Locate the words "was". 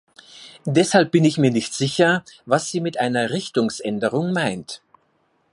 2.47-2.71